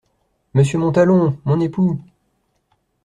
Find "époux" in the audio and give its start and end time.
1.59-2.01